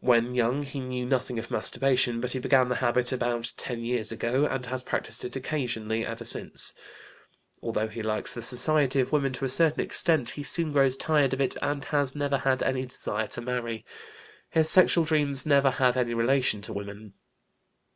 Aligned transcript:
When 0.00 0.34
young 0.34 0.64
he 0.64 0.80
knew 0.80 1.06
nothing 1.06 1.38
of 1.38 1.52
masturbation, 1.52 2.20
but 2.20 2.32
he 2.32 2.40
began 2.40 2.68
the 2.68 2.74
habit 2.82 3.12
about 3.12 3.52
ten 3.56 3.84
years 3.84 4.10
ago, 4.10 4.44
and 4.44 4.66
has 4.66 4.82
practised 4.82 5.24
it 5.24 5.36
occasionally 5.36 6.04
ever 6.04 6.24
since. 6.24 6.74
Although 7.62 7.86
he 7.86 8.02
likes 8.02 8.34
the 8.34 8.42
society 8.42 8.98
of 8.98 9.12
women 9.12 9.32
to 9.34 9.44
a 9.44 9.48
certain 9.48 9.78
extent, 9.80 10.30
he 10.30 10.42
soon 10.42 10.72
grows 10.72 10.96
tired 10.96 11.32
of 11.32 11.40
it, 11.40 11.56
and 11.62 11.84
has 11.84 12.16
never 12.16 12.38
had 12.38 12.60
any 12.64 12.86
desire 12.86 13.28
to 13.28 13.40
marry. 13.40 13.84
His 14.50 14.68
sexual 14.68 15.04
dreams 15.04 15.46
never 15.46 15.70
have 15.70 15.96
any 15.96 16.12
relation 16.12 16.60
to 16.62 16.72
women. 16.72 17.12